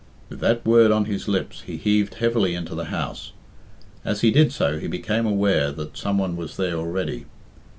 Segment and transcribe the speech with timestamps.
[0.29, 3.33] With that word on his lips he heaved heavily into the house.
[4.03, 7.25] As he did so he became aware that some one was there already.